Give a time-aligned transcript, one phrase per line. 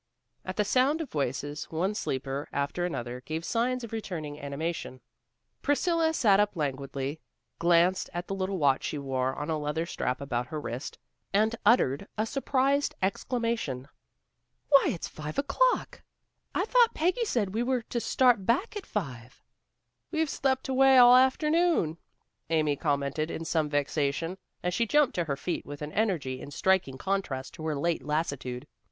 [0.43, 4.99] At the sound of voices, one sleeper after another gave signs of returning animation.
[5.61, 7.19] Priscilla sat up languidly,
[7.59, 10.97] glanced at the little watch she wore on a leather strap about her wrist,
[11.35, 13.87] and uttered a surprised exclamation.
[14.69, 16.01] "Why, it's five o'clock!
[16.55, 19.43] I thought Peggy said we were to start back at five."
[20.09, 21.99] "We've slept away all the afternoon,"
[22.49, 26.49] Amy commented in some vexation, as she jumped to her feet with an energy in
[26.49, 28.65] striking contrast to her late lassitude.